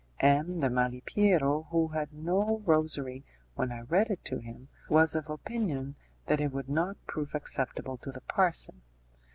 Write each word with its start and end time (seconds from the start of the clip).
M. 0.21 0.61
de 0.61 0.67
Malipiero, 0.71 1.67
who 1.69 1.89
had 1.89 2.11
no 2.11 2.63
rosary 2.65 3.23
when 3.53 3.71
I 3.71 3.81
read 3.81 4.09
it 4.09 4.25
to 4.25 4.39
him, 4.39 4.67
was 4.89 5.13
of 5.13 5.29
opinion 5.29 5.93
that 6.25 6.41
it 6.41 6.51
would 6.51 6.69
not 6.69 6.97
prove 7.05 7.35
acceptable 7.35 7.97
to 7.97 8.11
the 8.11 8.21
parson. 8.21 8.81